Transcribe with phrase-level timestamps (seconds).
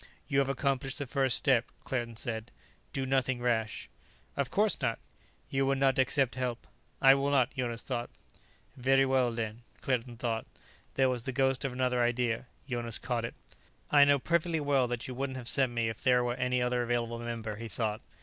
[0.27, 2.49] "You have accomplished the first step," Claerten said.
[2.91, 3.87] "Do nothing rash."
[4.35, 4.97] "Of course not."
[5.51, 6.65] "You will not accept help"
[7.03, 8.09] "I will not," Jonas thought.
[8.75, 10.47] "Very well, then," Claerten thought.
[10.95, 13.35] There was the ghost of another idea; Jonas caught it.
[13.91, 16.81] "I know perfectly well that you wouldn't have sent me if there were any other
[16.81, 18.01] available member," he thought.